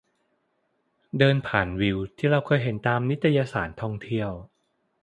[1.19, 4.31] เดินผ่านวิวที่เราเคยเห็นตามนิตยสารท่องเที่ยว